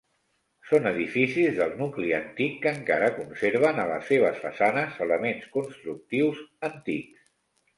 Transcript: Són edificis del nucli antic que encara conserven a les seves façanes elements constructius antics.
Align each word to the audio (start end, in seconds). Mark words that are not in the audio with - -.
Són 0.69 0.87
edificis 0.91 1.51
del 1.59 1.75
nucli 1.81 2.09
antic 2.19 2.57
que 2.63 2.73
encara 2.77 3.11
conserven 3.19 3.83
a 3.83 3.87
les 3.93 4.09
seves 4.13 4.41
façanes 4.47 4.99
elements 5.07 5.47
constructius 5.59 6.41
antics. 6.73 7.33